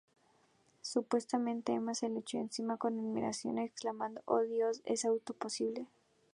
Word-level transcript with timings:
Supuestamente, 0.81 1.73
Emma 1.73 1.93
se 1.93 2.09
le 2.09 2.21
echó 2.21 2.39
encima 2.39 2.77
con 2.77 2.97
admiración, 2.97 3.59
exclamando, 3.59 4.23
"Oh 4.25 4.39
Dios, 4.39 4.81
¿es 4.83 5.05
esto 5.05 5.35
posible? 5.35 5.85